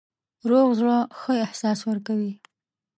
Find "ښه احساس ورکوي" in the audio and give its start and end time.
1.19-2.33